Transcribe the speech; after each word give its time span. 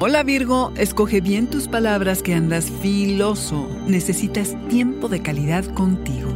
Hola 0.00 0.22
Virgo, 0.22 0.72
escoge 0.76 1.20
bien 1.20 1.50
tus 1.50 1.68
palabras 1.68 2.22
que 2.22 2.32
andas 2.32 2.70
filoso. 2.70 3.68
Necesitas 3.86 4.56
tiempo 4.68 5.08
de 5.08 5.22
calidad 5.22 5.64
contigo. 5.74 6.30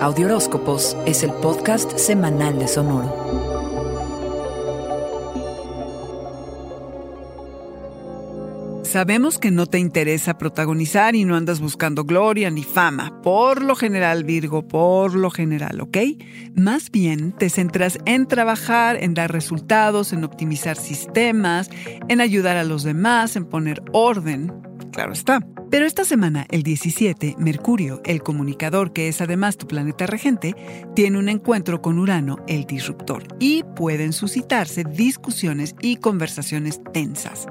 Audioróscopos 0.00 0.96
es 1.04 1.22
el 1.22 1.32
podcast 1.32 1.96
semanal 1.96 2.58
de 2.58 2.68
Sonoro. 2.68 3.43
Sabemos 8.84 9.38
que 9.38 9.50
no 9.50 9.66
te 9.66 9.78
interesa 9.78 10.38
protagonizar 10.38 11.16
y 11.16 11.24
no 11.24 11.36
andas 11.36 11.58
buscando 11.60 12.04
gloria 12.04 12.50
ni 12.50 12.62
fama. 12.62 13.20
Por 13.22 13.62
lo 13.62 13.74
general, 13.74 14.24
Virgo, 14.24 14.68
por 14.68 15.16
lo 15.16 15.30
general, 15.30 15.80
¿ok? 15.80 15.96
Más 16.54 16.90
bien 16.90 17.32
te 17.32 17.50
centras 17.50 17.98
en 18.04 18.26
trabajar, 18.26 19.02
en 19.02 19.14
dar 19.14 19.32
resultados, 19.32 20.12
en 20.12 20.22
optimizar 20.22 20.76
sistemas, 20.76 21.70
en 22.08 22.20
ayudar 22.20 22.56
a 22.56 22.64
los 22.64 22.84
demás, 22.84 23.36
en 23.36 23.46
poner 23.46 23.82
orden. 23.92 24.52
Claro 24.94 25.12
está. 25.12 25.40
Pero 25.70 25.86
esta 25.86 26.04
semana, 26.04 26.46
el 26.50 26.62
17, 26.62 27.34
Mercurio, 27.36 28.00
el 28.04 28.22
comunicador 28.22 28.92
que 28.92 29.08
es 29.08 29.20
además 29.20 29.56
tu 29.56 29.66
planeta 29.66 30.06
regente, 30.06 30.54
tiene 30.94 31.18
un 31.18 31.28
encuentro 31.28 31.82
con 31.82 31.98
Urano, 31.98 32.36
el 32.46 32.64
disruptor, 32.64 33.24
y 33.40 33.64
pueden 33.74 34.12
suscitarse 34.12 34.84
discusiones 34.84 35.74
y 35.80 35.96
conversaciones 35.96 36.80
tensas. 36.92 37.48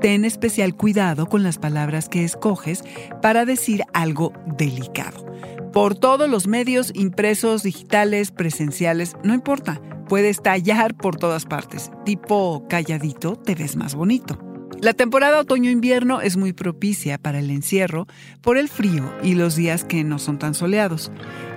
Ten 0.00 0.24
especial 0.24 0.76
cuidado 0.76 1.26
con 1.26 1.42
las 1.42 1.58
palabras 1.58 2.08
que 2.08 2.22
escoges 2.22 2.84
para 3.20 3.44
decir 3.44 3.82
algo 3.92 4.32
delicado. 4.56 5.26
Por 5.72 5.96
todos 5.96 6.30
los 6.30 6.46
medios 6.46 6.92
impresos, 6.94 7.64
digitales, 7.64 8.30
presenciales, 8.30 9.16
no 9.24 9.34
importa, 9.34 9.80
puedes 10.08 10.40
tallar 10.40 10.96
por 10.96 11.16
todas 11.16 11.46
partes. 11.46 11.90
Tipo 12.04 12.64
calladito 12.68 13.34
te 13.34 13.56
ves 13.56 13.74
más 13.74 13.96
bonito. 13.96 14.45
La 14.80 14.92
temporada 14.92 15.40
otoño-invierno 15.40 16.20
es 16.20 16.36
muy 16.36 16.52
propicia 16.52 17.16
para 17.16 17.38
el 17.38 17.50
encierro 17.50 18.06
por 18.42 18.58
el 18.58 18.68
frío 18.68 19.10
y 19.22 19.34
los 19.34 19.56
días 19.56 19.84
que 19.84 20.04
no 20.04 20.18
son 20.18 20.38
tan 20.38 20.54
soleados. 20.54 21.10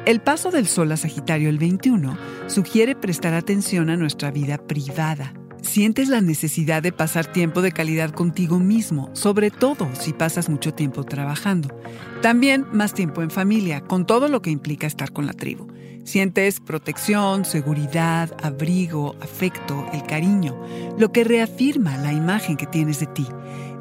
El 0.05 0.21
paso 0.21 0.51
del 0.51 0.67
sol 0.67 0.91
a 0.93 0.97
Sagitario 0.97 1.49
el 1.49 1.57
21 1.57 2.17
sugiere 2.47 2.95
prestar 2.95 3.33
atención 3.33 3.89
a 3.89 3.97
nuestra 3.97 4.31
vida 4.31 4.57
privada. 4.57 5.33
Sientes 5.61 6.07
la 6.07 6.21
necesidad 6.21 6.81
de 6.81 6.93
pasar 6.93 7.25
tiempo 7.25 7.61
de 7.61 7.73
calidad 7.73 8.11
contigo 8.11 8.57
mismo, 8.57 9.09
sobre 9.13 9.51
todo 9.51 9.89
si 9.93 10.13
pasas 10.13 10.47
mucho 10.47 10.73
tiempo 10.73 11.03
trabajando. 11.03 11.77
También 12.21 12.65
más 12.71 12.93
tiempo 12.93 13.21
en 13.21 13.29
familia, 13.29 13.81
con 13.81 14.05
todo 14.05 14.29
lo 14.29 14.41
que 14.41 14.49
implica 14.49 14.87
estar 14.87 15.11
con 15.11 15.25
la 15.25 15.33
tribu. 15.33 15.67
Sientes 16.09 16.59
protección, 16.59 17.45
seguridad, 17.45 18.35
abrigo, 18.41 19.15
afecto, 19.21 19.85
el 19.93 20.01
cariño, 20.01 20.59
lo 20.97 21.11
que 21.11 21.23
reafirma 21.23 21.97
la 21.97 22.11
imagen 22.11 22.57
que 22.57 22.65
tienes 22.65 22.99
de 22.99 23.05
ti. 23.05 23.27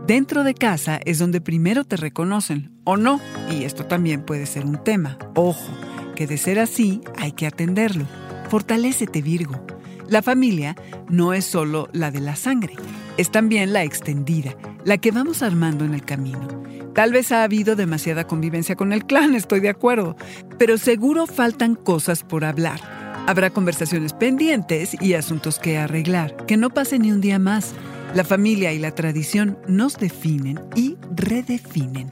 Dentro 0.07 0.45
de 0.45 0.53
casa 0.53 1.01
es 1.07 1.19
donde 1.19 1.41
primero 1.41 1.85
te 1.85 1.97
reconocen, 1.97 2.71
o 2.85 2.99
no, 2.99 3.19
y 3.51 3.65
esto 3.65 3.87
también 3.87 4.27
puede 4.27 4.45
ser 4.45 4.67
un 4.67 4.77
tema. 4.85 5.17
Ojo, 5.35 5.73
que 6.17 6.27
de 6.27 6.37
ser 6.37 6.59
así 6.59 7.01
hay 7.17 7.33
que 7.33 7.47
atenderlo. 7.47 8.05
Fortalécete 8.51 9.23
Virgo. 9.23 9.65
La 10.07 10.21
familia 10.21 10.77
no 11.09 11.33
es 11.33 11.47
solo 11.47 11.89
la 11.93 12.11
de 12.11 12.21
la 12.21 12.37
sangre, 12.37 12.75
es 13.17 13.31
también 13.31 13.73
la 13.73 13.85
extendida, 13.85 14.55
la 14.89 14.97
que 14.97 15.11
vamos 15.11 15.43
armando 15.43 15.85
en 15.85 15.93
el 15.93 16.03
camino. 16.03 16.49
Tal 16.95 17.13
vez 17.13 17.31
ha 17.31 17.43
habido 17.43 17.77
demasiada 17.77 18.27
convivencia 18.27 18.75
con 18.75 18.95
el 18.95 19.05
clan, 19.05 19.35
estoy 19.35 19.61
de 19.61 19.69
acuerdo, 19.69 20.17
pero 20.59 20.79
seguro 20.79 21.27
faltan 21.27 21.75
cosas 21.75 22.23
por 22.23 22.43
hablar. 22.43 22.81
Habrá 23.27 23.51
conversaciones 23.51 24.15
pendientes 24.15 24.97
y 24.99 25.13
asuntos 25.13 25.59
que 25.59 25.77
arreglar. 25.77 26.35
Que 26.47 26.57
no 26.57 26.71
pase 26.71 26.99
ni 26.99 27.13
un 27.13 27.21
día 27.21 27.39
más. 27.39 27.75
La 28.15 28.25
familia 28.25 28.73
y 28.73 28.79
la 28.79 28.95
tradición 28.95 29.59
nos 29.69 29.99
definen 29.99 30.59
y 30.75 30.97
redefinen. 31.15 32.11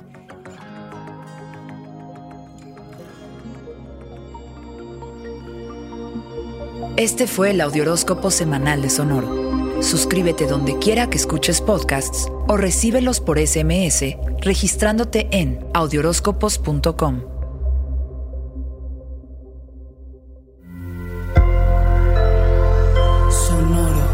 Este 6.99 7.27
fue 7.27 7.53
el 7.53 7.63
Audioróscopo 7.63 8.31
semanal 8.31 8.83
de 8.83 8.91
Sonoro. 8.91 9.83
Suscríbete 9.83 10.47
donde 10.47 10.79
quiera 10.79 11.09
que 11.09 11.17
escuches 11.17 11.63
podcasts 11.63 12.29
o 12.49 12.57
recíbelos 12.57 13.21
por 13.21 13.39
SMS 13.39 14.17
registrándote 14.41 15.29
en 15.33 15.67
audioróscopos.com. 15.75 17.21
Sonoro. 23.31 24.07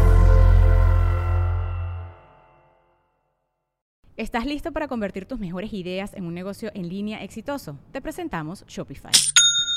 ¿Estás 4.17 4.45
listo 4.45 4.71
para 4.71 4.87
convertir 4.87 5.25
tus 5.25 5.39
mejores 5.39 5.73
ideas 5.73 6.13
en 6.13 6.25
un 6.25 6.33
negocio 6.33 6.71
en 6.73 6.89
línea 6.89 7.23
exitoso? 7.23 7.77
Te 7.91 8.01
presentamos 8.01 8.65
Shopify. 8.67 9.11